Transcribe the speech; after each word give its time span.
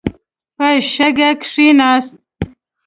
په 0.55 0.67
شګه 0.91 1.29
کښېناست. 1.41 2.15